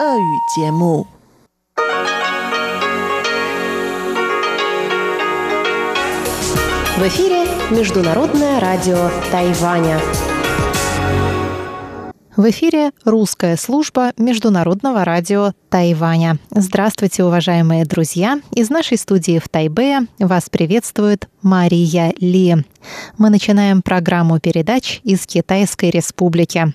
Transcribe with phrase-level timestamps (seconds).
[0.00, 0.02] В
[7.02, 10.00] эфире Международное радио Тайваня.
[12.34, 16.38] В эфире русская служба Международного радио Тайваня.
[16.50, 18.40] Здравствуйте, уважаемые друзья!
[18.54, 22.56] Из нашей студии в Тайбе вас приветствует Мария Ли.
[23.18, 26.72] Мы начинаем программу передач из Китайской Республики.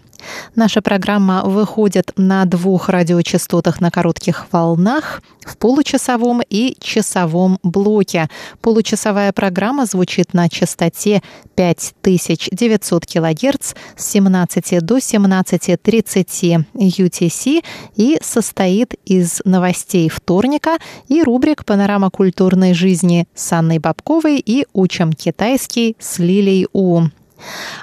[0.56, 8.30] Наша программа выходит на двух радиочастотах на коротких волнах в получасовом и часовом блоке.
[8.62, 11.22] Получасовая программа звучит на частоте
[11.56, 17.64] 5900 кГц с 17 до 17.30 UTC
[17.96, 25.14] и состоит из новостей вторника и рубрик «Панорама культурной жизни» с Анной Бабковой и «Учим
[25.14, 27.04] китайский» с Лилей У.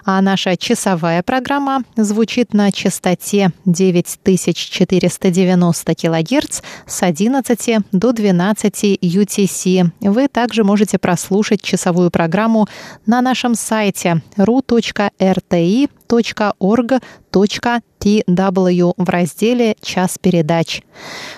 [0.05, 9.91] А наша часовая программа звучит на частоте 9490 кГц с 11 до 12 UTC.
[10.01, 12.67] Вы также можете прослушать часовую программу
[13.07, 14.23] на нашем сайте
[16.13, 20.83] ru.rti.org.tw в разделе «Час передач».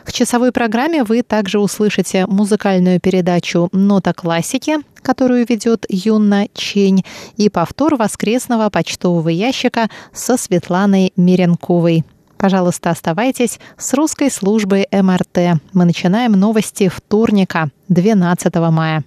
[0.05, 7.05] В часовой программе вы также услышите музыкальную передачу «Нота классики», которую ведет Юнна Чень,
[7.37, 12.05] и повтор воскресного почтового ящика со Светланой Миренковой.
[12.37, 15.61] Пожалуйста, оставайтесь с русской службой МРТ.
[15.73, 19.05] Мы начинаем новости вторника, 12 мая.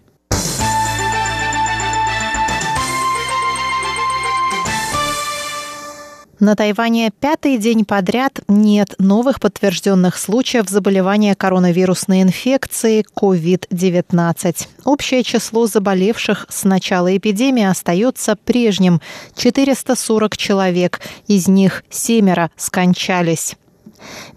[6.40, 14.68] На Тайване пятый день подряд нет новых подтвержденных случаев заболевания коронавирусной инфекцией COVID-19.
[14.86, 19.02] Общее число заболевших с начала эпидемии остается прежним–
[19.36, 23.56] 440 человек, из них семеро скончались.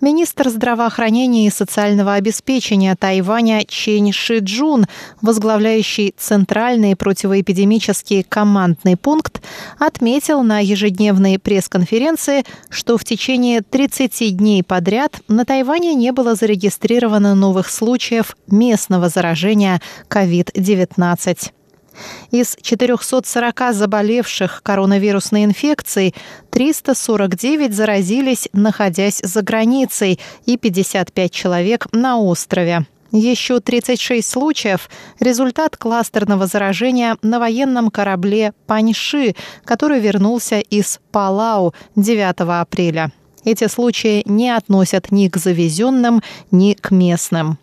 [0.01, 4.87] Министр здравоохранения и социального обеспечения Тайваня Чень Шиджун,
[5.21, 9.43] возглавляющий Центральный противоэпидемический командный пункт,
[9.79, 17.35] отметил на ежедневной пресс-конференции, что в течение 30 дней подряд на Тайване не было зарегистрировано
[17.35, 21.53] новых случаев местного заражения COVID-19.
[22.31, 26.15] Из 440 заболевших коронавирусной инфекцией
[26.51, 32.87] 349 заразились, находясь за границей, и 55 человек на острове.
[33.13, 34.89] Еще 36 случаев–
[35.21, 39.35] результат кластерного заражения на военном корабле «Паньши»,
[39.65, 43.11] который вернулся из Палау 9 апреля.
[43.45, 46.23] Эти случаи не относят ни к завезенным,
[46.53, 47.59] ни к местным.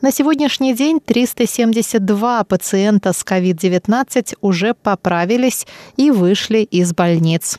[0.00, 5.66] На сегодняшний день 372 пациента с COVID-19 уже поправились
[5.96, 7.58] и вышли из больниц.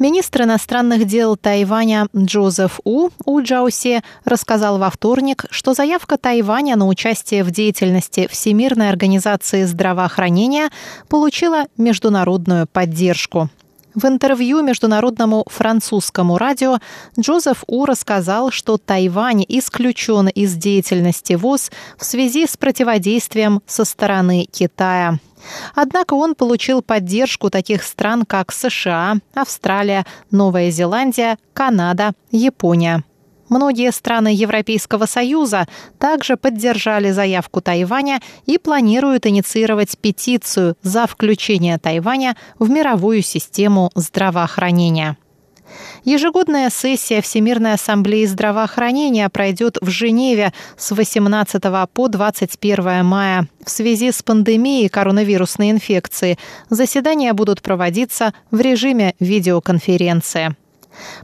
[0.00, 6.86] Министр иностранных дел Тайваня Джозеф У У Джаусе рассказал во вторник, что заявка Тайваня на
[6.86, 10.70] участие в деятельности Всемирной организации здравоохранения
[11.10, 13.50] получила международную поддержку.
[13.94, 16.78] В интервью международному французскому радио
[17.18, 24.46] Джозеф У рассказал, что Тайвань исключен из деятельности ВОЗ в связи с противодействием со стороны
[24.50, 25.18] Китая.
[25.74, 33.02] Однако он получил поддержку таких стран, как США, Австралия, Новая Зеландия, Канада, Япония.
[33.50, 35.66] Многие страны Европейского Союза
[35.98, 45.16] также поддержали заявку Тайваня и планируют инициировать петицию за включение Тайваня в мировую систему здравоохранения.
[46.04, 51.62] Ежегодная сессия Всемирной ассамблеи здравоохранения пройдет в Женеве с 18
[51.92, 53.48] по 21 мая.
[53.64, 56.38] В связи с пандемией коронавирусной инфекции
[56.70, 60.56] заседания будут проводиться в режиме видеоконференции.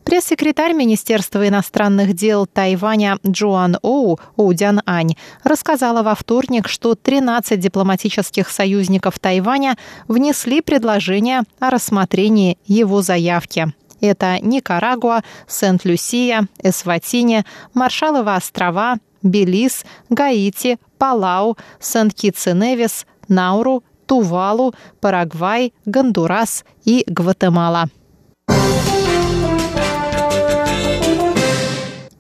[0.05, 8.49] Пресс-секретарь Министерства иностранных дел Тайваня Джоан Оу Оудян Ань рассказала во вторник, что 13 дипломатических
[8.51, 9.77] союзников Тайваня
[10.09, 13.73] внесли предложение о рассмотрении его заявки.
[14.01, 25.73] Это Никарагуа, Сент-Люсия, Эсватине, Маршаловы острова, Белиз, Гаити, Палау, Сент-Китс и Невис, Науру, Тувалу, Парагвай,
[25.85, 27.89] Гондурас и Гватемала.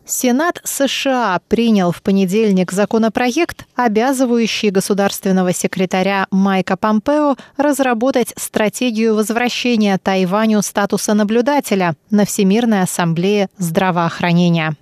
[0.06, 10.62] Сенат США принял в понедельник законопроект, обязывающий государственного секретаря Майка Помпео разработать стратегию возвращения Тайваню
[10.62, 14.76] статуса наблюдателя на Всемирной ассамблее здравоохранения.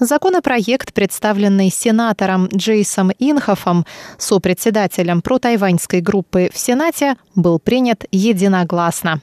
[0.00, 3.86] Законопроект, представленный сенатором Джейсом Инхофом,
[4.18, 9.20] сопредседателем протайваньской группы в Сенате, был принят единогласно.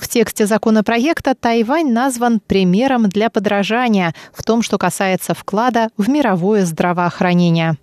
[0.00, 6.64] В тексте законопроекта Тайвань назван примером для подражания в том, что касается вклада в мировое
[6.64, 7.76] здравоохранение.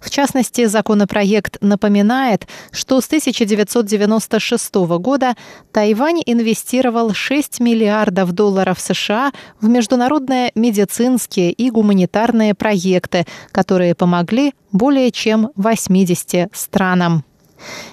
[0.00, 5.34] В частности, законопроект напоминает, что с 1996 года
[5.72, 15.10] Тайвань инвестировал 6 миллиардов долларов США в международные медицинские и гуманитарные проекты, которые помогли более
[15.10, 17.24] чем 80 странам.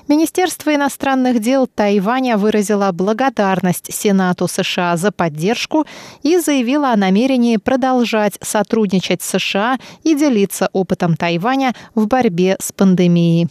[0.08, 5.86] Министерство иностранных дел Тайваня выразило благодарность Сенату США за поддержку
[6.22, 12.72] и заявило о намерении продолжать сотрудничать с США и делиться опытом Тайваня в борьбе с
[12.72, 13.50] пандемией.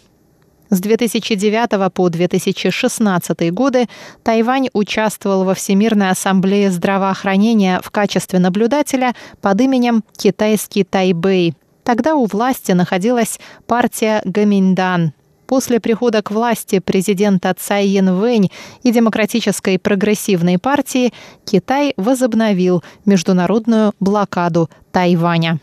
[0.73, 3.89] С 2009 по 2016 годы
[4.23, 11.55] Тайвань участвовал во Всемирной ассамблее здравоохранения в качестве наблюдателя под именем «Китайский Тайбэй».
[11.85, 15.13] Тогда у власти находилась партия Гаминьдан.
[15.53, 18.51] После прихода к власти президента Цай Янвэнь
[18.85, 21.13] и Демократической прогрессивной партии
[21.45, 25.61] Китай возобновил международную блокаду Тайваня.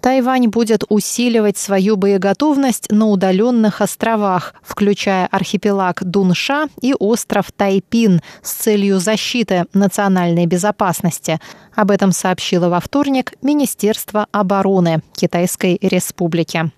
[0.00, 8.52] Тайвань будет усиливать свою боеготовность на удаленных островах, включая архипелаг Дунша и остров Тайпин с
[8.52, 11.38] целью защиты национальной безопасности.
[11.74, 16.70] Об этом сообщило во вторник Министерство обороны Китайской Республики.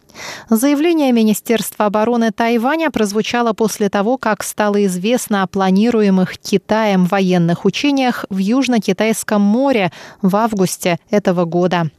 [0.51, 8.27] Заявление Министерства обороны Тайваня прозвучало после того, как стало известно о планируемых Китаем военных учениях
[8.29, 11.91] в Южно-Китайском море в августе этого года.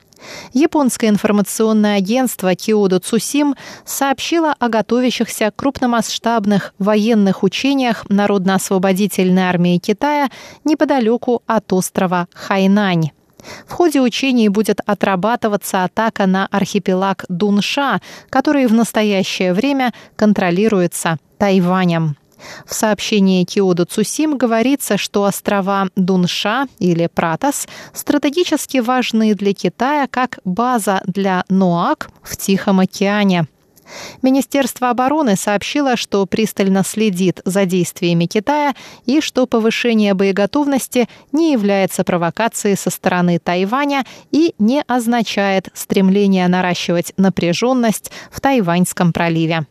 [0.53, 3.55] Японское информационное агентство Киодо Цусим
[3.85, 10.29] сообщило о готовящихся крупномасштабных военных учениях Народно-освободительной армии Китая
[10.63, 13.11] неподалеку от острова Хайнань.
[13.67, 17.99] В ходе учений будет отрабатываться атака на архипелаг Дунша,
[18.29, 22.15] который в настоящее время контролируется Тайванем.
[22.65, 30.39] В сообщении Киоду Цусим говорится, что острова Дунша или Пратас стратегически важны для Китая как
[30.45, 33.47] база для НОАК в Тихом океане.
[34.21, 38.73] Министерство обороны сообщило, что пристально следит за действиями Китая
[39.05, 47.13] и что повышение боеготовности не является провокацией со стороны Тайваня и не означает стремление наращивать
[47.17, 49.65] напряженность в Тайваньском проливе.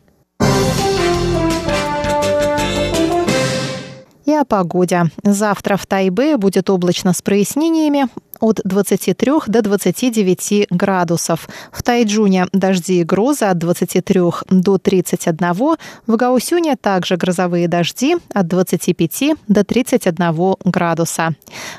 [4.43, 5.05] О погоде.
[5.23, 8.07] Завтра в Тайбе будет облачно с прояснениями
[8.39, 11.47] от 23 до 29 градусов.
[11.71, 15.77] В Тайджуне дожди и грозы от 23 до 31.
[16.07, 21.35] В Гаусюне также грозовые дожди от 25 до 31 градуса.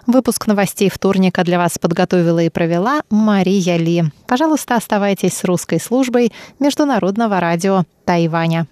[0.07, 4.05] Выпуск новостей вторника для вас подготовила и провела Мария Ли.
[4.27, 8.67] Пожалуйста, оставайтесь с русской службой Международного радио Тайваня.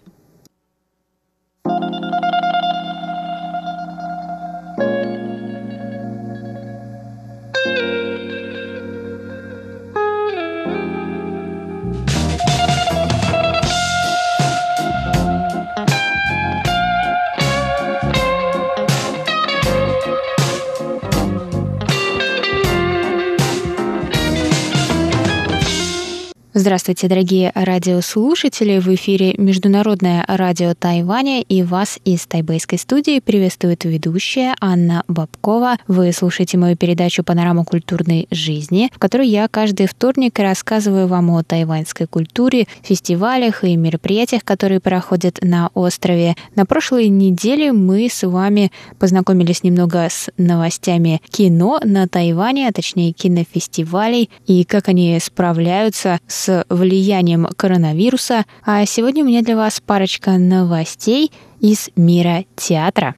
[26.55, 28.79] Здравствуйте, дорогие радиослушатели!
[28.79, 35.79] В эфире Международное радио Тайваня и вас из тайбэйской студии приветствует ведущая Анна Бабкова.
[35.89, 41.43] Вы слушаете мою передачу «Панорама культурной жизни», в которой я каждый вторник рассказываю вам о
[41.43, 46.35] тайваньской культуре, фестивалях и мероприятиях, которые проходят на острове.
[46.55, 53.13] На прошлой неделе мы с вами познакомились немного с новостями кино на Тайване, а точнее
[53.13, 59.81] кинофестивалей, и как они справляются с с влиянием коронавируса, а сегодня у меня для вас
[59.81, 61.31] парочка новостей
[61.61, 63.15] из мира театра.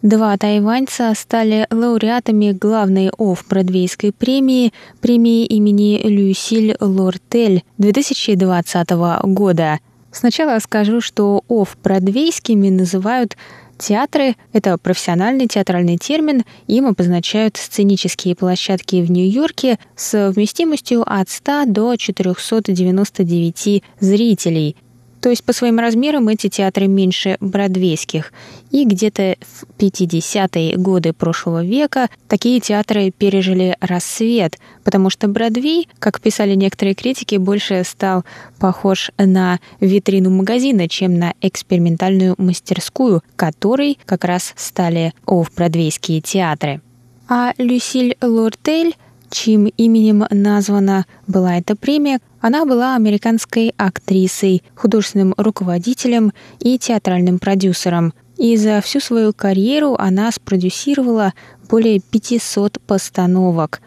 [0.00, 8.90] Два тайваньца стали лауреатами главной офф-бродвейской премии, премии имени Люсиль Лортель 2020
[9.24, 9.80] года.
[10.10, 13.36] Сначала скажу, что офф-бродвейскими называют
[13.78, 21.66] Театры— это профессиональный театральный термин, им обозначают сценические площадки в Нью-Йорке с вместимостью от 100
[21.66, 24.76] до 499 зрителей.
[25.20, 28.32] То есть по своим размерам эти театры меньше бродвейских.
[28.70, 36.20] И где-то в 50-е годы прошлого века такие театры пережили рассвет, потому что Бродвей, как
[36.20, 38.24] писали некоторые критики, больше стал
[38.58, 46.80] похож на витрину магазина, чем на экспериментальную мастерскую, которой как раз стали офф-бродвейские театры.
[47.28, 48.94] А Люсиль Лортель
[49.30, 58.14] чьим именем названа была эта премия, она была американской актрисой, художественным руководителем и театральным продюсером.
[58.36, 61.34] И за всю свою карьеру она спродюсировала
[61.68, 63.80] более 500 постановок.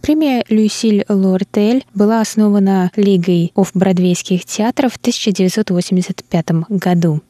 [0.00, 7.20] Премия «Люсиль Лортель» была основана Лигой офф-бродвейских театров в 1985 году.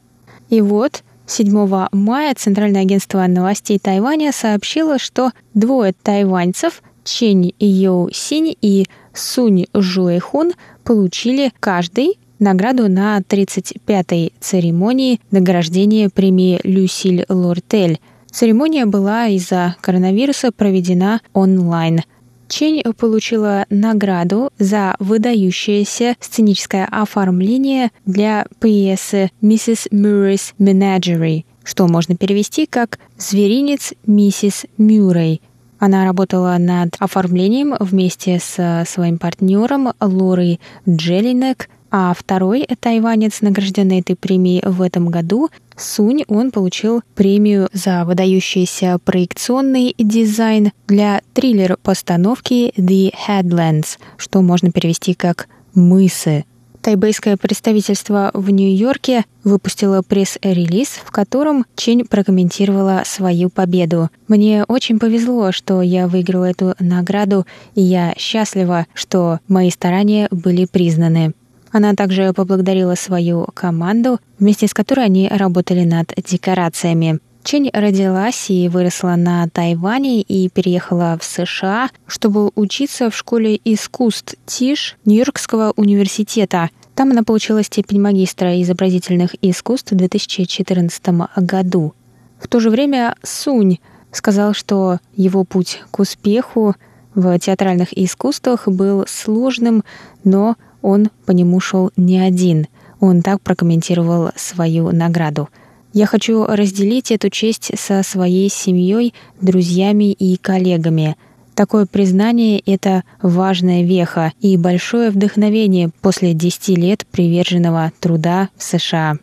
[0.49, 8.55] И вот 7 мая Центральное агентство новостей Тайваня сообщило, что двое тайваньцев Чень Йоу Синь
[8.61, 17.99] и Сунь Жуэхун получили каждый награду на 35-й церемонии награждения премии «Люсиль Лортель».
[18.31, 22.01] Церемония была из-за коронавируса проведена онлайн.
[22.47, 32.65] Чень получила награду за выдающееся сценическое оформление для пьесы «Миссис Мюррей's Menagerie», что можно перевести
[32.65, 35.41] как «Зверинец миссис Мюррей»,
[35.83, 44.15] она работала над оформлением вместе с своим партнером Лорой Джеллинек, а второй тайванец, награжденный этой
[44.15, 53.13] премией в этом году, Сунь, он получил премию за выдающийся проекционный дизайн для триллер-постановки The
[53.27, 56.45] Headlands, что можно перевести как «мысы».
[56.83, 64.09] Тайбэйское представительство в Нью-Йорке выпустило пресс-релиз, в котором Чень прокомментировала свою победу.
[64.27, 70.65] «Мне очень повезло, что я выиграла эту награду, и я счастлива, что мои старания были
[70.65, 71.31] признаны».
[71.71, 77.19] Она также поблагодарила свою команду, вместе с которой они работали над декорациями.
[77.43, 84.35] Чень родилась и выросла на Тайване и переехала в США, чтобы учиться в школе искусств
[84.45, 86.69] ТИШ Нью-Йоркского университета.
[86.95, 91.03] Там она получила степень магистра изобразительных искусств в 2014
[91.35, 91.93] году.
[92.39, 93.79] В то же время Сунь
[94.13, 96.75] сказал, что его путь к успеху
[97.13, 99.83] в театральных искусствах был сложным,
[100.23, 102.67] но он по нему шел не один.
[103.01, 105.49] Он так прокомментировал свою награду–
[105.93, 111.15] я хочу разделить эту честь со своей семьей, друзьями и коллегами.
[111.53, 119.19] Такое признание— это важная веха и большое вдохновение после 10 лет приверженного труда в США.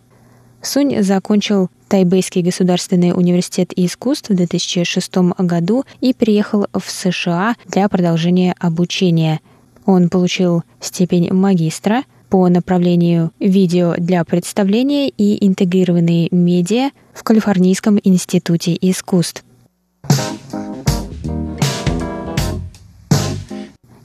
[0.63, 8.55] Сунь закончил Тайбэйский государственный университет искусств в 2006 году и приехал в США для продолжения
[8.61, 9.41] обучения.
[9.87, 18.79] Он получил степень магистра— по направлению видео для представления и интегрированные медиа в Калифорнийском институте
[18.81, 19.45] искусств.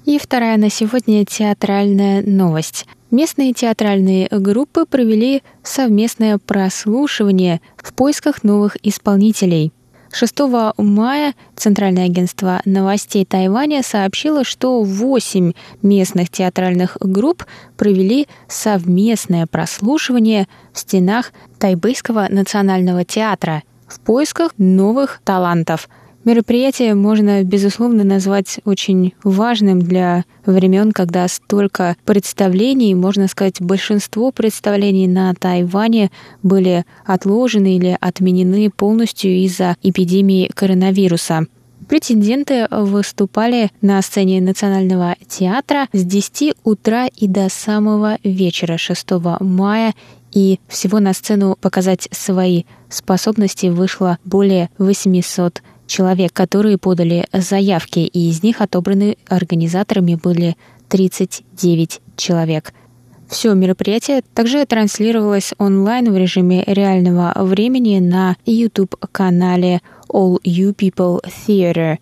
[0.06, 2.86] И вторая на сегодня театральная новость.
[3.12, 9.72] Местные театральные группы провели совместное прослушивание в поисках новых исполнителей–
[10.16, 10.40] 6
[10.78, 17.44] мая Центральное агентство новостей Тайваня сообщило, что 8 местных театральных групп
[17.76, 25.90] провели совместное прослушивание в стенах Тайбэйского национального театра в поисках новых талантов–
[26.26, 35.08] Мероприятие можно, безусловно, назвать очень важным для времен, когда столько представлений, можно сказать, большинство представлений
[35.08, 36.10] на Тайване
[36.42, 41.46] были отложены или отменены полностью из-за эпидемии коронавируса.
[41.88, 49.94] Претенденты выступали на сцене Национального театра с 10 утра и до самого вечера 6 мая
[50.32, 58.30] и всего на сцену показать свои способности вышло более 800 человек, которые подали заявки, и
[58.30, 60.56] из них отобраны организаторами были
[60.90, 62.74] 39 человек.
[63.28, 71.98] Все мероприятие также транслировалось онлайн в режиме реального времени на YouTube-канале All You People Theater.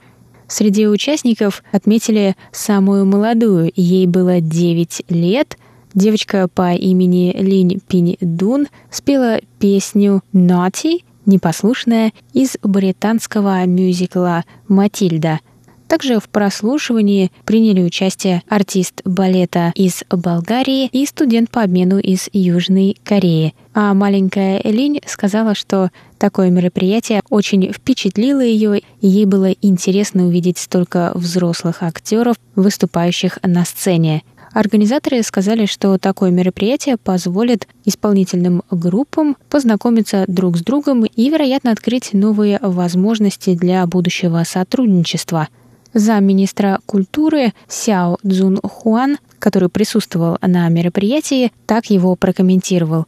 [0.47, 5.57] Среди участников отметили самую молодую, ей было 9 лет.
[5.93, 15.39] Девочка по имени Линь Пинь Дун спела песню «Naughty», непослушная из британского мюзикла «Матильда».
[15.87, 22.97] Также в прослушивании приняли участие артист балета из Болгарии и студент по обмену из Южной
[23.03, 23.53] Кореи.
[23.75, 30.57] А маленькая Элинь сказала, что такое мероприятие очень впечатлило ее, и ей было интересно увидеть
[30.57, 34.23] столько взрослых актеров, выступающих на сцене.
[34.53, 42.13] Организаторы сказали, что такое мероприятие позволит исполнительным группам познакомиться друг с другом и, вероятно, открыть
[42.13, 45.49] новые возможности для будущего сотрудничества.
[45.95, 53.05] Замминистра культуры Сяо Цзун Хуан, который присутствовал на мероприятии, так его прокомментировал.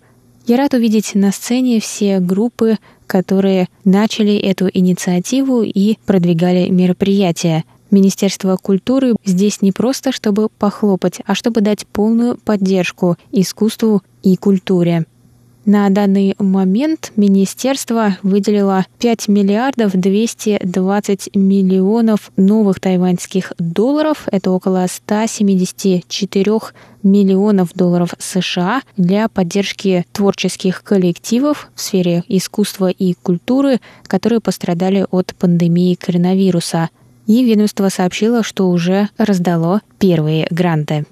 [0.47, 8.57] «Я рад увидеть на сцене все группы, которые начали эту инициативу и продвигали мероприятие– Министерство
[8.57, 15.05] культуры здесь не просто чтобы похлопать, а чтобы дать полную поддержку искусству и культуре.
[15.65, 24.27] На данный момент министерство выделило 5 миллиардов 220 миллионов новых тайваньских долларов.
[24.31, 26.51] Это около 174
[27.01, 35.33] миллионов долларов США для поддержки творческих коллективов в сфере искусства и культуры, которые пострадали от
[35.35, 36.89] пандемии коронавируса–
[37.27, 41.05] и ведомство сообщило, что уже раздало первые гранты.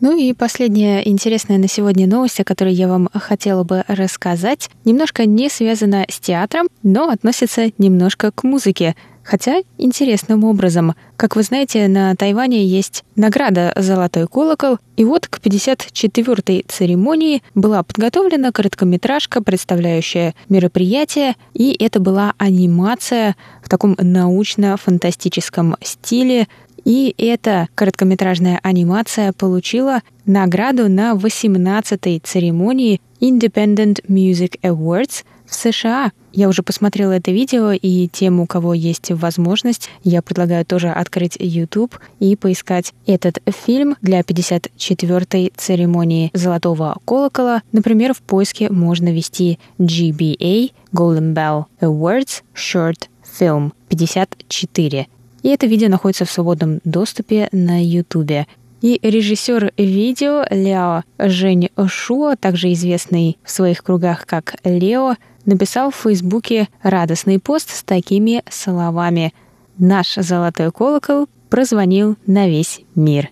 [0.00, 5.24] Ну и последняя интересная на сегодня новость, о которой я вам хотела бы рассказать, немножко
[5.26, 8.94] не связана с театром, но относится немножко к музыке.
[9.26, 10.94] Хотя интересным образом.
[11.16, 17.82] Как вы знаете, на Тайване есть награда «Золотой колокол», и вот к 54-й церемонии была
[17.82, 26.46] подготовлена короткометражка, представляющая мероприятие, и это была анимация в таком научно-фантастическом стиле,
[26.84, 36.50] и эта короткометражная анимация получила награду на 18-й церемонии Independent Music Awards в США– я
[36.50, 41.98] уже посмотрела это видео, и тем, у кого есть возможность, я предлагаю тоже открыть YouTube
[42.20, 47.62] и поискать этот фильм для 54-й церемонии Золотого колокола.
[47.72, 53.08] Например, в поиске можно ввести GBA Golden Bell Awards Short
[53.40, 55.06] Film 54.
[55.42, 58.46] И это видео находится в свободном доступе на YouTube.
[58.82, 65.96] И режиссер видео Ляо Жень Шуо, также известный в своих кругах как Лео, написал в
[65.96, 69.32] Фейсбуке радостный пост с такими словами
[69.78, 73.30] «Наш золотой колокол прозвонил на весь мир».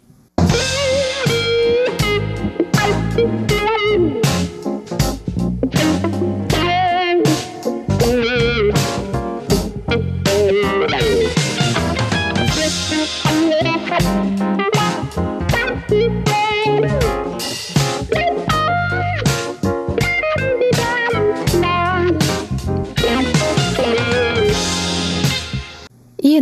[3.16, 3.43] И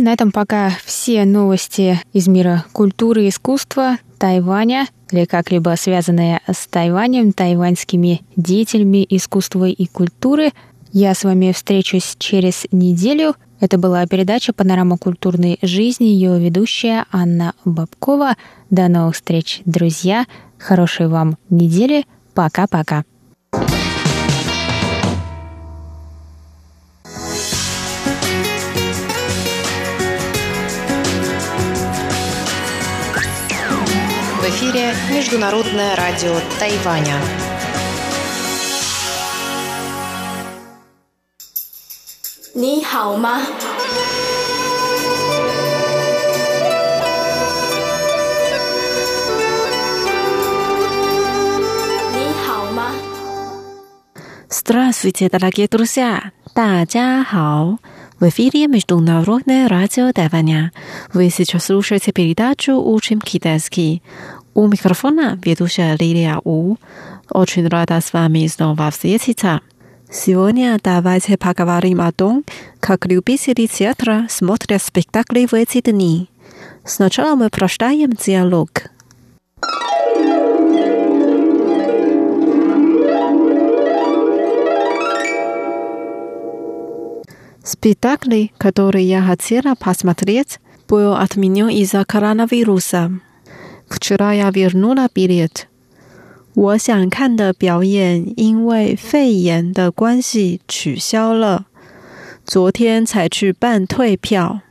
[0.03, 6.67] на этом пока все новости из мира культуры и искусства Тайваня или как-либо связанные с
[6.67, 10.51] Тайванем, тайваньскими деятелями искусства и культуры.
[10.91, 13.35] Я с вами встречусь через неделю.
[13.61, 18.35] Это была передача «Панорама культурной жизни», ее ведущая Анна Бабкова.
[18.69, 20.25] До новых встреч, друзья.
[20.57, 22.05] Хорошей вам недели.
[22.33, 23.05] Пока-пока.
[34.92, 37.14] эфире Международное радио Тайваня.
[42.54, 43.40] Ни хао ма?
[54.50, 56.32] Здравствуйте, дорогие друзья!
[56.54, 57.78] 大家好！
[58.20, 60.72] В эфире Международное радио Тайваня.
[61.14, 64.02] Вы сейчас слушаете передачу «Учим китайский».
[64.55, 66.75] У микрофона ведущая Лилия У.
[67.31, 69.61] Очень рада с вами снова встретиться.
[70.11, 72.43] Сегодня давайте поговорим о том,
[72.79, 76.29] как любители театра смотрят спектакли в эти дни.
[76.85, 78.83] Сначала мы прочитаем диалог.
[87.63, 93.19] Спектакль, который я хотела посмотреть, был отменен из-за коронавируса.
[93.92, 95.66] Вчера я вернула билет.
[96.54, 101.66] 我想看的表演因为肺炎的关系取消了，
[102.44, 104.62] 昨天才去办退票。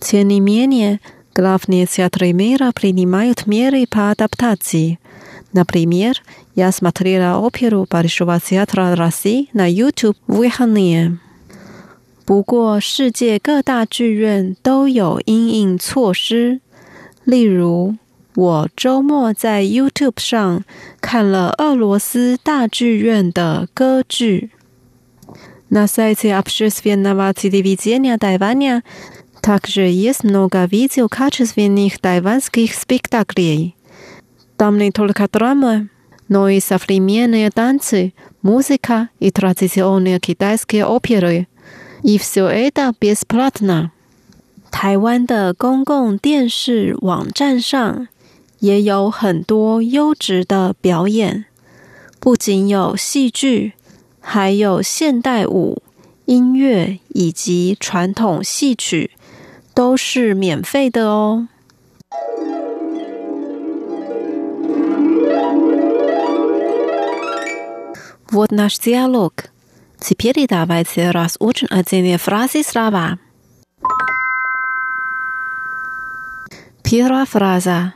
[0.00, 0.98] Тем не менее,
[1.34, 4.98] главные театры мира принимают меры по адаптации.
[5.52, 6.20] Например,
[6.54, 11.18] я смотрела оперу Большого театра России на YouTube в выходные.
[12.24, 16.60] 不过，世界各大剧院都有因应措施。
[17.24, 17.96] 例如，
[18.36, 20.64] 我周末在 YouTube 上
[21.00, 24.50] 看了俄罗斯大剧院的歌剧。
[25.68, 28.82] На сайте общественного телевидения Тайваня
[29.42, 33.74] Также есть много видео качественных тайванских спектаклей.
[34.56, 35.88] Там не только драмы,
[36.28, 41.48] но и современные танцы, музыка и традиционные китайские оперы.
[42.04, 43.90] И все это бесплатно.
[44.70, 48.08] 台湾的公共电视网站上
[48.60, 51.46] 也有很多优质的表演，
[52.20, 53.72] 不仅有戏剧，
[54.20, 55.82] 还有现代舞、
[56.26, 59.10] 音乐以及传统戏曲，
[59.74, 61.48] 都是免费的哦。
[68.30, 69.32] Вот наш диалог.
[70.00, 73.18] Теперь давайте разучим отдельные фразы слова.
[76.82, 77.94] Первая фраза.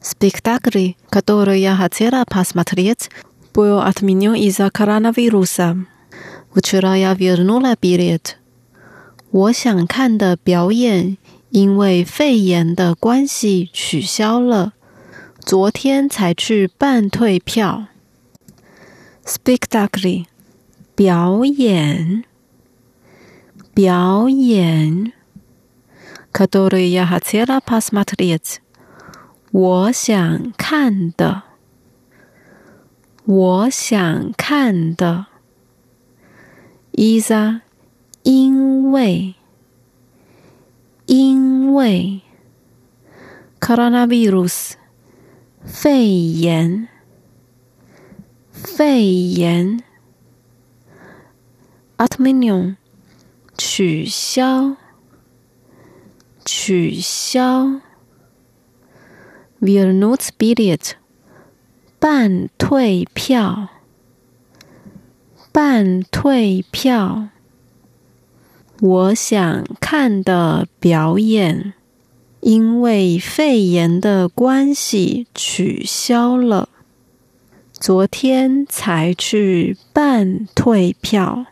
[0.00, 3.08] Спектакль, который я хотела посмотреть,
[3.54, 5.86] был отменен из-за коронавируса.
[6.54, 8.36] Вчера я вернула билет.
[9.30, 11.16] 我想看的表演
[11.50, 14.72] 因为肺炎的关系取消了，
[15.40, 17.86] 昨天才去办退票。
[19.24, 20.26] spectacle
[20.94, 22.24] 表演
[23.72, 25.12] 表演，
[26.32, 28.60] который я хотела посмотреть，
[29.51, 31.43] 我想看的。
[33.23, 35.27] 我想看的。
[36.91, 37.61] 伊莎，
[38.23, 39.35] 因为。
[41.05, 42.21] 因为。
[43.59, 44.73] coronavirus
[45.63, 46.89] 肺炎。
[48.51, 49.81] 肺炎。
[51.97, 52.75] atmenium
[53.57, 54.75] 取消。
[56.45, 57.81] 取消。
[59.60, 60.92] ，vernut billet
[61.98, 63.68] 办退票，
[65.52, 67.28] 办退票，
[68.80, 71.74] 我想看的表演，
[72.40, 76.68] 因为肺炎的关系取消了。
[77.72, 81.46] 昨天才去办退票。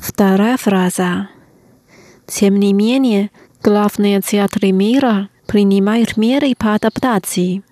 [0.00, 1.28] Вторая фраза.
[2.28, 3.30] Тем не менее,
[3.62, 7.62] главные театры мира принимают меры по адаптации.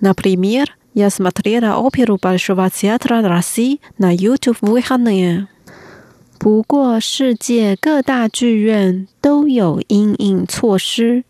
[0.00, 5.46] Например, я смотрела оперу Большого театра России на YouTube в выходные.
[6.38, 11.24] 不过，世界各大剧院都有因应措施。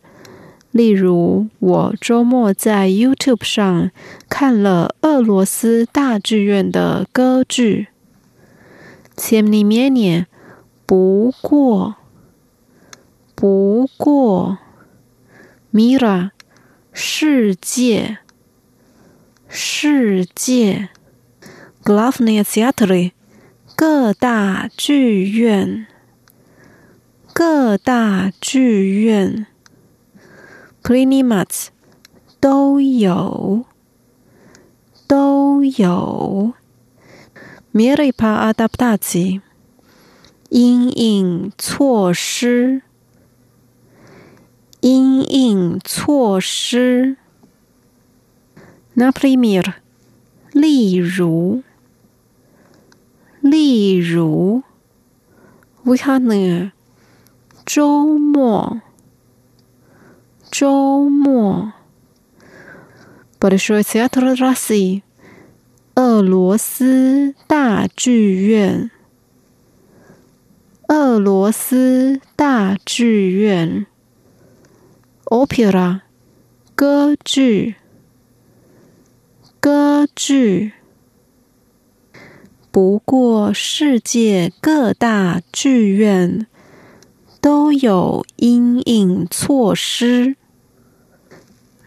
[0.70, 3.90] 例如，我周末在 YouTube 上
[4.28, 7.88] 看了俄罗斯大剧院的歌剧。
[9.16, 10.26] 前里面呢，
[10.86, 11.96] 不过，
[13.35, 14.59] 不过
[15.73, 16.31] ，Mira，
[16.93, 18.19] 世界，
[19.49, 20.87] 世界
[21.83, 23.11] ，Glofniyatyatry，
[23.75, 25.85] 各大剧院，
[27.33, 29.45] 各大剧院
[30.81, 31.67] ，Klinimats，
[32.39, 33.65] 都有，
[35.07, 36.53] 都有
[37.73, 39.41] ，Miripa adaptatsi，
[40.47, 42.83] 阴影措施。
[44.84, 47.16] 因应措施。
[48.96, 49.74] Naprimir
[50.52, 51.62] 例如，
[53.40, 54.62] 例如。
[55.84, 56.72] Weekend
[57.64, 58.82] 周末。
[60.50, 61.72] 周末，
[63.38, 65.02] Большой театр России，
[65.94, 68.90] 俄罗斯大剧院，
[70.88, 73.86] 俄罗斯大剧院
[75.25, 76.01] ，Opera，
[76.75, 77.75] 歌剧，
[79.59, 80.73] 歌剧。
[82.71, 86.45] 不过，世界各大剧院
[87.39, 90.35] 都有因应措施。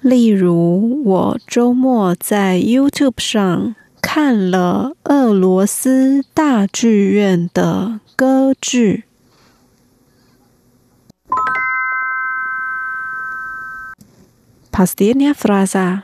[0.01, 9.08] 例如，我周末在 YouTube 上看了俄罗斯大剧院的歌剧。
[14.78, 16.04] Последняя фраза.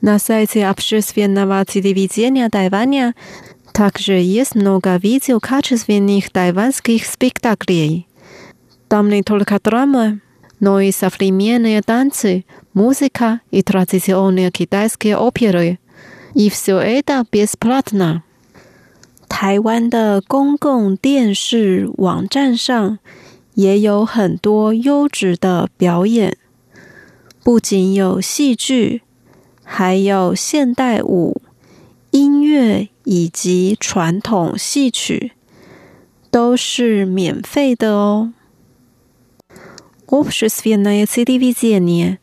[0.00, 3.14] На сайте общественного телевидения Тайваня
[3.72, 8.06] также есть много видео качественных тайванских спектаклей.
[8.88, 10.20] Там не только драмы,
[10.58, 12.44] но и современные танцы,
[12.74, 15.78] музыка и традиционные китайские оперы.
[16.34, 18.22] И все это бесплатно.
[19.30, 22.98] 台湾的公共电视网站上
[23.54, 26.36] 也有很多优质的表演，
[27.44, 29.02] 不仅有戏剧，
[29.64, 31.40] 还有现代舞、
[32.10, 35.32] 音乐以及传统戏曲，
[36.30, 38.32] 都是免费的哦。
[40.06, 42.18] Общественное телевидение，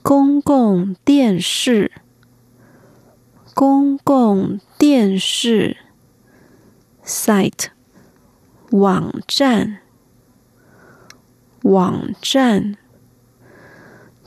[0.00, 1.90] 公共电视，
[3.52, 5.76] 公共电视，
[7.04, 7.66] site，
[8.70, 9.78] 网站，
[11.62, 12.76] 网站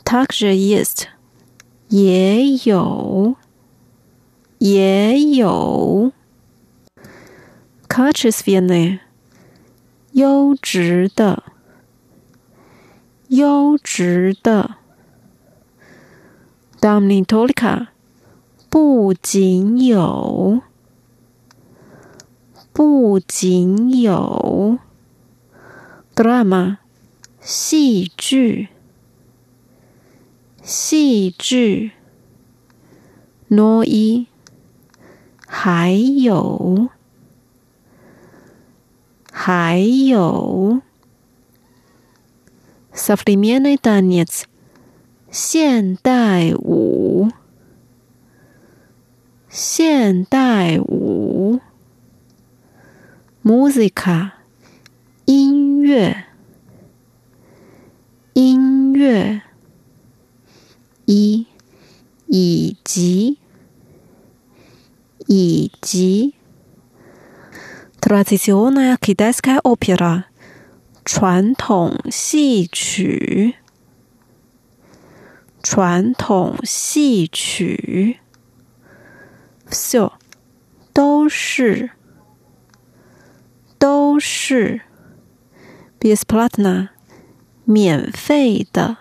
[0.08, 1.08] ，также есть，
[1.89, 3.36] 也有，
[4.60, 6.12] 也有，
[7.88, 9.00] качественное，
[10.12, 11.43] 优质的。
[13.30, 14.76] 优质的，
[16.80, 17.88] Dominicolika
[18.69, 20.62] 不仅有，
[22.72, 24.78] 不仅有，
[26.13, 26.78] Drama
[27.41, 28.69] 戏剧，
[30.67, 31.91] 戏剧，
[33.50, 34.28] Noi
[35.48, 36.89] 还有，
[39.32, 40.82] 还有。
[42.93, 44.43] Современный танец，
[45.32, 47.30] 现代舞，
[49.50, 51.60] 现代舞。
[53.43, 54.32] Musica，
[55.26, 56.26] 音乐，
[58.34, 59.41] 音乐。
[61.09, 61.47] 一，
[62.27, 63.38] 以及，
[65.27, 66.35] 以及。
[67.99, 70.25] Tradicionalna kitańska opera。
[71.05, 73.55] 传统戏曲，
[75.62, 78.18] 传统戏曲
[79.71, 80.12] ，so
[80.92, 81.92] 都是
[83.79, 84.83] 都是
[85.99, 86.90] ，besplatna
[87.64, 88.99] 免费的，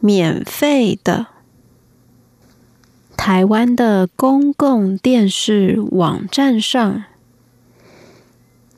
[0.00, 1.28] 免费的。
[3.16, 7.04] 台湾的公共电视网站上。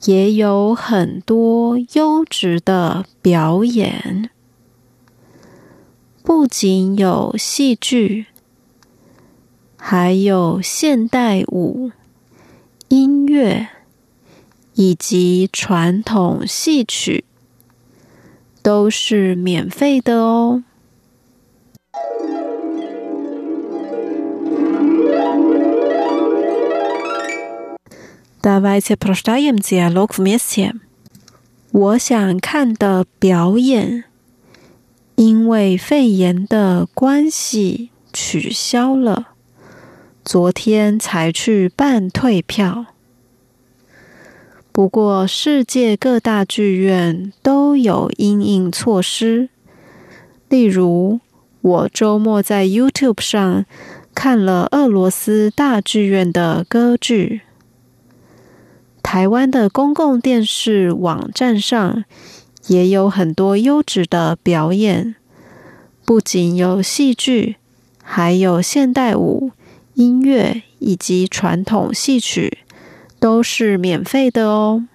[0.05, 4.31] 也有很多优质的表演，
[6.25, 8.27] 不仅有戏剧，
[9.77, 11.93] 还有现代舞、
[12.89, 13.69] 音乐
[14.75, 17.25] 以及传统戏曲，
[18.61, 20.65] 都是免费的哦。
[28.42, 30.74] Давайте прочитаем диалог вместе。
[31.72, 34.06] 我想看的表演，
[35.16, 39.34] 因为肺炎的关系取消了。
[40.24, 42.86] 昨天才去办退票。
[44.72, 49.50] 不过世界各大剧院都有因应措施，
[50.50, 51.20] 例如
[51.63, 53.65] 我周末在 youtube 上
[54.13, 57.43] 看了俄罗斯大剧院的歌剧。
[59.01, 62.05] 台湾的公共电视网站上
[62.67, 65.15] 也有很多优质的表演。
[66.05, 67.57] 不仅有戏剧
[68.03, 69.53] 还有现代舞
[69.95, 72.59] 音乐以及传统戏曲
[73.21, 74.89] 都是免费的哦。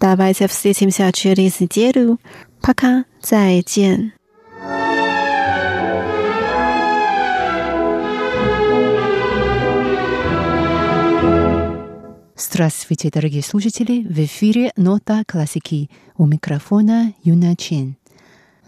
[0.00, 2.18] Давайте встретимся через неделю.
[2.62, 3.04] Пока,
[13.10, 14.02] дорогие слушатели!
[14.06, 17.99] В эфире «Нота классики» у микрофона Юна Чен.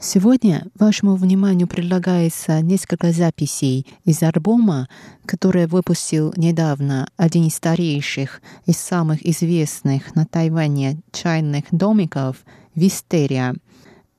[0.05, 4.89] Сегодня вашему вниманию предлагается несколько записей из альбома,
[5.27, 12.39] который выпустил недавно один из старейших и самых известных на Тайване чайных домиков
[12.75, 13.55] «Вистерия»,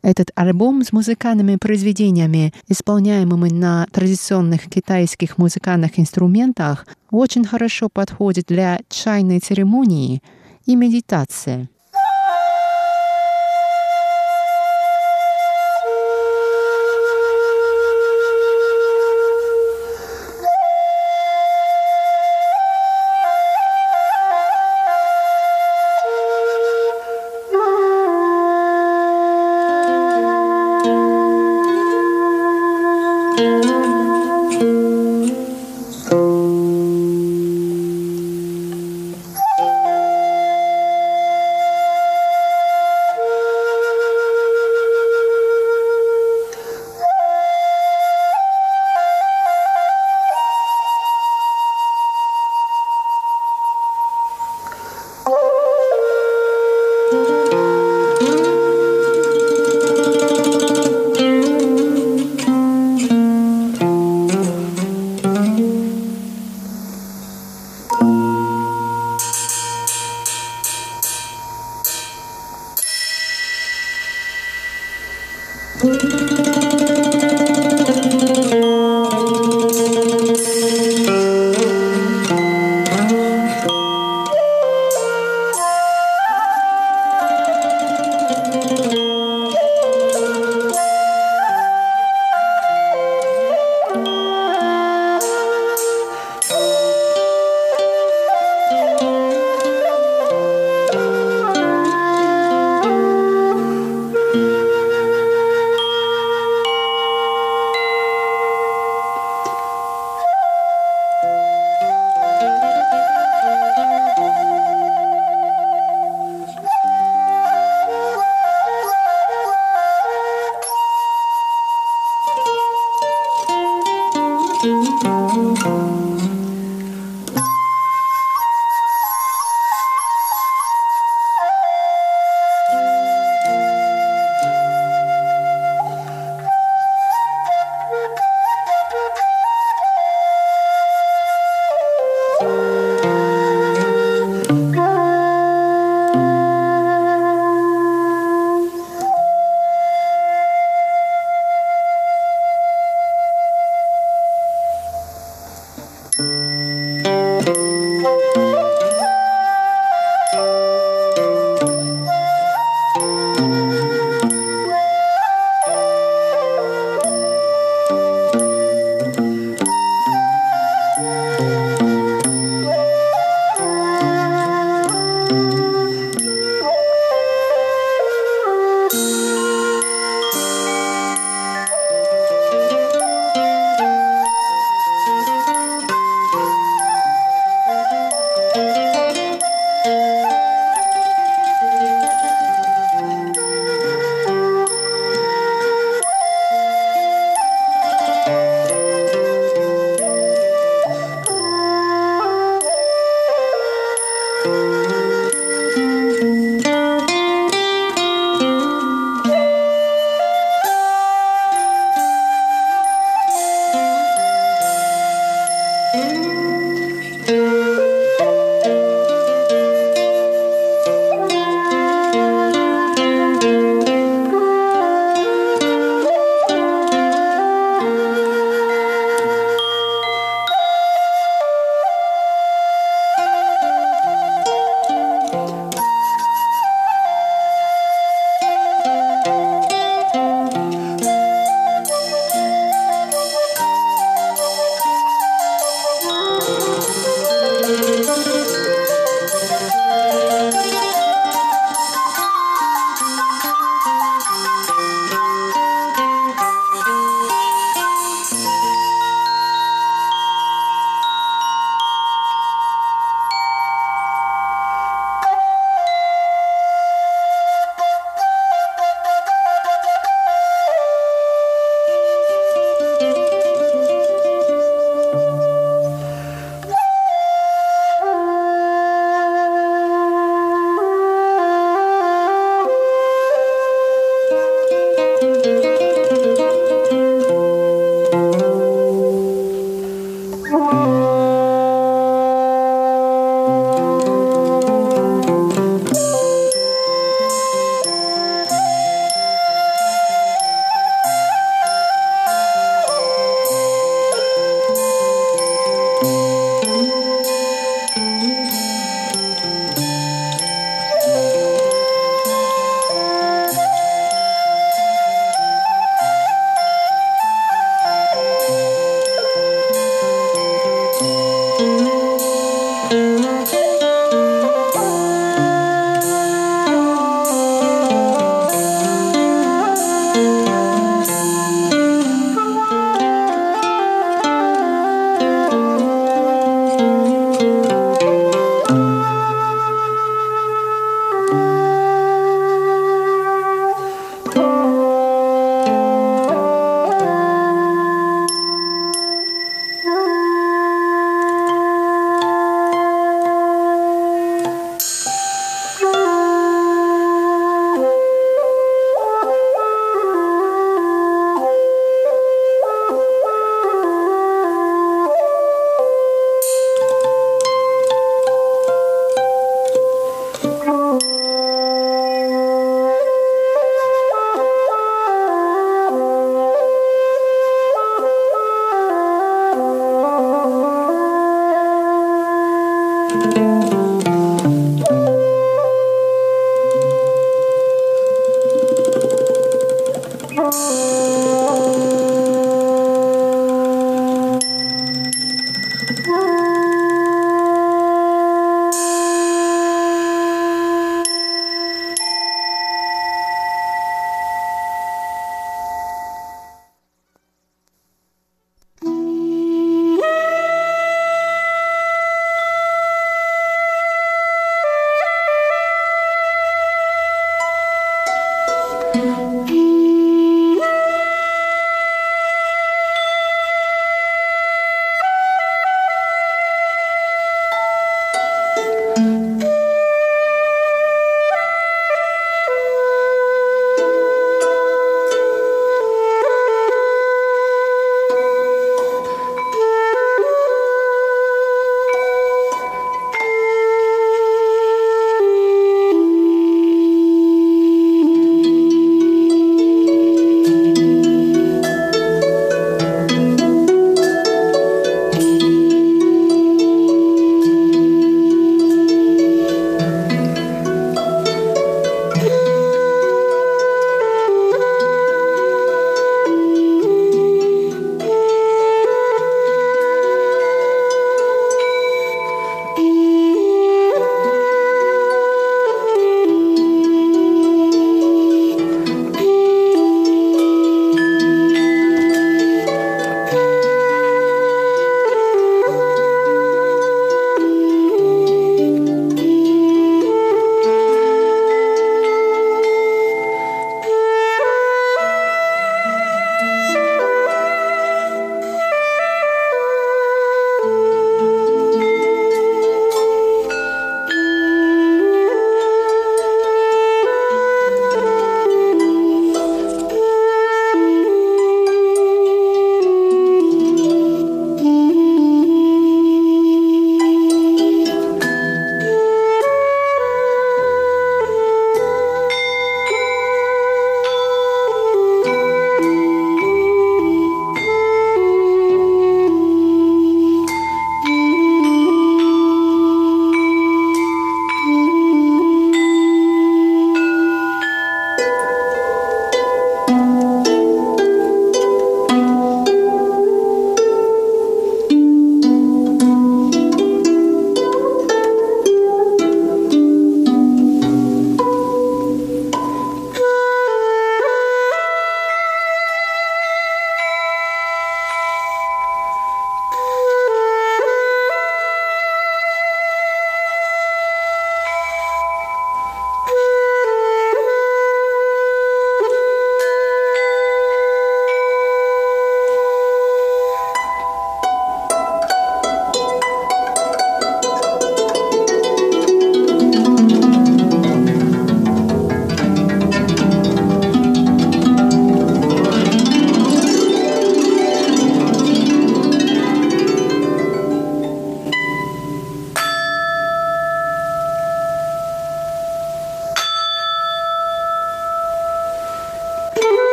[0.00, 8.80] этот альбом с музыкальными произведениями, исполняемыми на традиционных китайских музыкальных инструментах, очень хорошо подходит для
[8.88, 10.22] чайной церемонии
[10.66, 11.68] и медитации.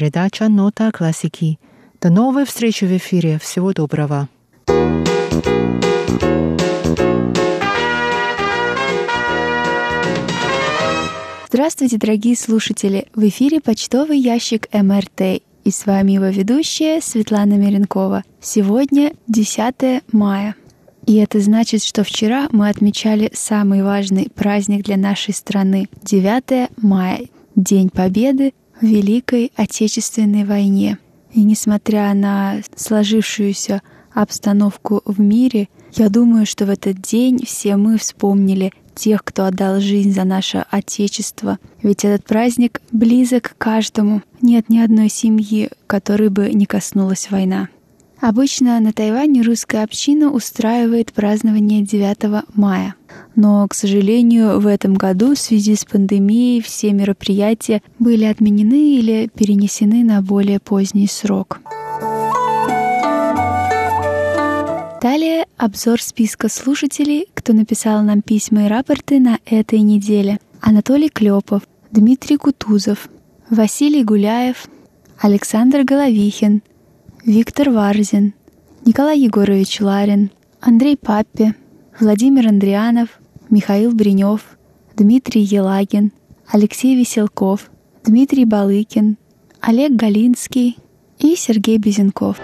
[0.00, 1.58] Передача «Нота классики».
[2.00, 3.38] До новой встречи в эфире.
[3.38, 4.30] Всего доброго.
[11.48, 13.08] Здравствуйте, дорогие слушатели!
[13.14, 15.42] В эфире почтовый ящик МРТ.
[15.64, 18.24] И с вами его ведущая Светлана Миренкова.
[18.40, 20.54] Сегодня 10 мая.
[21.04, 27.26] И это значит, что вчера мы отмечали самый важный праздник для нашей страны— 9 мая,
[27.54, 30.98] День Победы Великой Отечественной войне.
[31.32, 37.98] И несмотря на сложившуюся обстановку в мире, я думаю, что в этот день все мы
[37.98, 41.58] вспомнили тех, кто отдал жизнь за наше Отечество.
[41.82, 44.22] Ведь этот праздник близок каждому.
[44.42, 47.68] Нет ни одной семьи, которой бы не коснулась война.
[48.20, 52.94] Обычно на Тайване русская община устраивает празднование 9 мая.
[53.36, 59.30] Но, к сожалению, в этом году в связи с пандемией все мероприятия были отменены или
[59.34, 61.60] перенесены на более поздний срок.
[65.00, 70.38] Далее обзор списка слушателей, кто написал нам письма и рапорты на этой неделе.
[70.60, 73.08] Анатолий Клепов, Дмитрий Кутузов,
[73.48, 74.66] Василий Гуляев,
[75.18, 76.62] Александр Головихин,
[77.24, 78.34] Виктор Варзин,
[78.84, 81.54] Николай Егорович Ларин, Андрей Паппи,
[81.98, 83.19] Владимир Андрианов,
[83.50, 84.56] Михаил Бринев,
[84.96, 86.12] Дмитрий Елагин,
[86.46, 87.68] Алексей Веселков,
[88.04, 89.16] Дмитрий Балыкин,
[89.60, 90.78] Олег Галинский
[91.18, 92.38] и Сергей Безенков.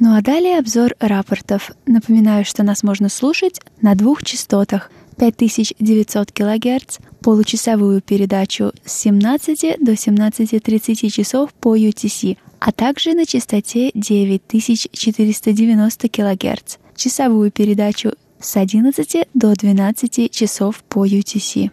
[0.00, 1.72] Ну а далее обзор рапортов.
[1.86, 9.92] Напоминаю, что нас можно слушать на двух частотах 5900 кГц, получасовую передачу с 17 до
[9.92, 19.52] 17.30 часов по UTC, а также на частоте 9490 кГц, часовую передачу с 11 до
[19.52, 21.70] 12 часов по UTC.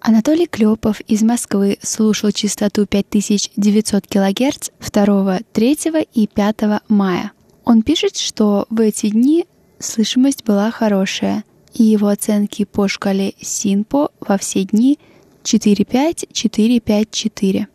[0.00, 5.78] Анатолий Клепов из Москвы слушал частоту 5900 кГц 2, 3
[6.12, 6.56] и 5
[6.88, 7.32] мая.
[7.64, 9.46] Он пишет, что в эти дни
[9.78, 11.42] слышимость была хорошая,
[11.72, 14.98] и его оценки по шкале СИНПО во все дни
[15.44, 17.66] 4-5-4-5-4.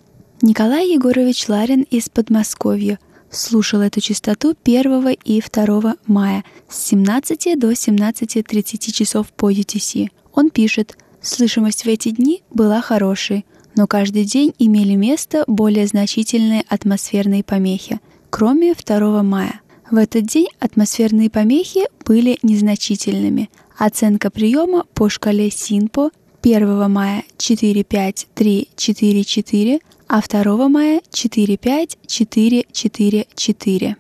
[0.42, 3.00] Николай Егорович Ларин из Подмосковья
[3.32, 10.10] слушал эту частоту 1 и 2 мая с 17 до 17.30 часов по UTC.
[10.34, 13.46] Он пишет– Слышимость в эти дни была хорошей,
[13.76, 18.00] но каждый день имели место более значительные атмосферные помехи,
[18.30, 19.62] кроме 2 мая.
[19.92, 23.50] В этот день атмосферные помехи были незначительными.
[23.78, 26.12] Оценка приема по шкале СИНПО
[26.42, 33.98] 1 мая 45344, а 2 мая 45444.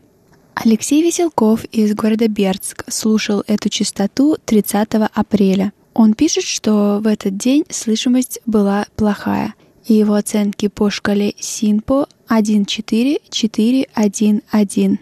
[0.55, 5.71] Алексей Веселков из города Бердск слушал эту частоту 30 апреля.
[5.93, 9.53] Он пишет, что в этот день слышимость была плохая,
[9.87, 14.97] и его оценки по шкале СИНПО 1.4.4.1.1.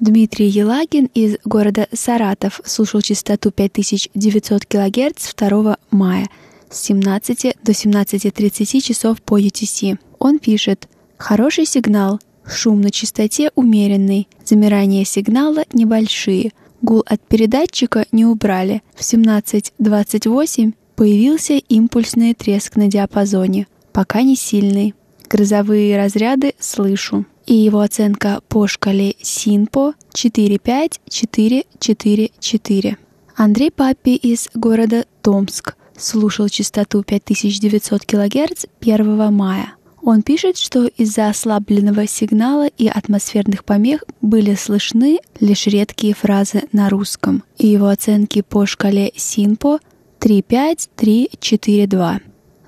[0.00, 6.28] Дмитрий Елагин из города Саратов слушал частоту 5900 кГц 2 мая
[6.70, 9.98] с 17 до 17.30 часов по UTC.
[10.18, 10.88] Он пишет
[11.18, 16.52] «Хороший сигнал, шум на частоте умеренный, замирания сигнала небольшие–
[16.82, 18.82] Гул от передатчика не убрали.
[18.94, 24.94] В 17.28 появился импульсный треск на диапазоне, пока не сильный.
[25.28, 27.26] Грозовые разряды слышу.
[27.46, 32.98] И его оценка по шкале СИНПО 45444.
[33.36, 39.72] Андрей Папи из города Томск слушал частоту 5900 кГц 1 мая.
[40.02, 46.88] Он пишет, что из-за ослабленного сигнала и атмосферных помех были слышны лишь редкие фразы на
[46.88, 49.80] русском, и его оценки по шкале СИНПО
[50.20, 52.20] 35342.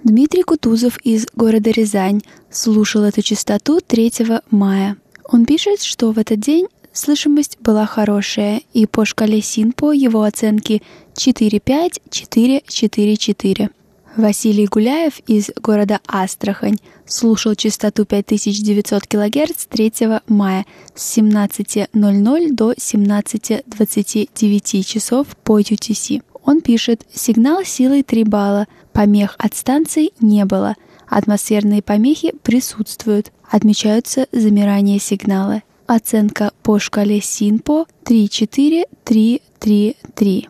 [0.02, 4.12] Дмитрий Кутузов из города Рязань слушал эту частоту 3
[4.50, 4.96] мая.
[5.24, 6.66] Он пишет, что в этот день
[6.98, 10.82] слышимость была хорошая, и по шкале СИНПО его оценки
[11.14, 13.70] 45444.
[14.16, 19.92] Василий Гуляев из города Астрахань слушал частоту 5900 кГц 3
[20.26, 26.24] мая с 17.00 до 17.29 часов по UTC.
[26.42, 30.74] Он пишет, сигнал силой 3 балла, помех от станций не было,
[31.06, 35.62] атмосферные помехи присутствуют, отмечаются замирания сигнала.
[35.88, 40.48] Оценка по шкале СИНПО 3-4-3-3-3.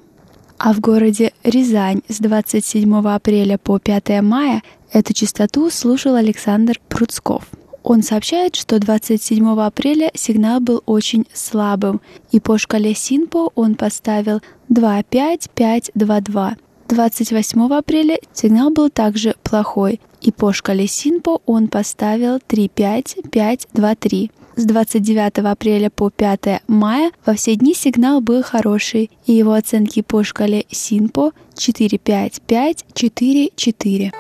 [0.59, 7.45] А в городе Рязань с 27 апреля по 5 мая эту частоту слушал Александр Пруцков.
[7.85, 12.01] Он сообщает, что 27 апреля сигнал был очень слабым,
[12.33, 16.57] и по шкале Синпо он поставил 25522.
[16.89, 24.33] 28 апреля сигнал был также плохой, и по шкале Синпо он поставил 35523.
[24.59, 30.03] С 29 апреля по 5 мая во все дни сигнал был хороший, и его оценки
[30.03, 34.13] по шкале Синпо 45544.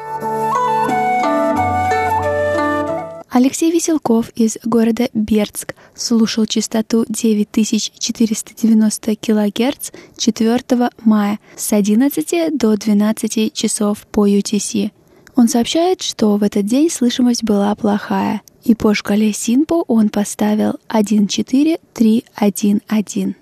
[3.31, 13.53] Алексей Веселков из города Бердск слушал частоту 9490 кГц 4 мая с 11 до 12
[13.53, 14.93] часов по UTC.
[15.35, 20.75] Он сообщает, что в этот день слышимость была плохая, и по шкале Синпо он поставил
[20.89, 23.37] 14311.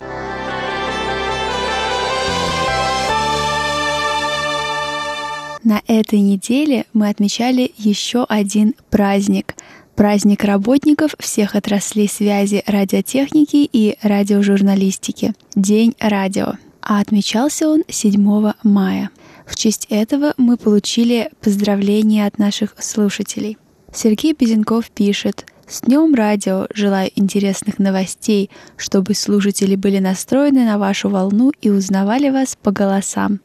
[5.65, 9.57] На этой неделе мы отмечали еще один праздник–
[9.97, 16.53] праздник работников всех отраслей связи радиотехники и радиожурналистики– День радио.
[16.83, 19.11] А отмечался он 7 мая.
[19.45, 23.59] В честь этого мы получили поздравления от наших слушателей.
[23.97, 26.67] Сергей Безенков пишет «С Днем радио!
[26.75, 33.41] Желаю интересных новостей, чтобы слушатели были настроены на вашу волну и узнавали вас по голосам.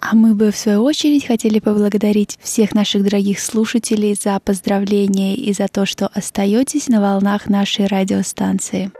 [0.00, 5.52] А мы бы, в свою очередь, хотели поблагодарить всех наших дорогих слушателей за поздравления и
[5.52, 8.92] за то, что остаетесь на волнах нашей радиостанции.